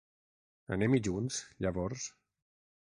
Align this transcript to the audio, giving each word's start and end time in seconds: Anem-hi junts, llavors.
Anem-hi 0.77 1.03
junts, 1.09 1.39
llavors. 1.67 2.11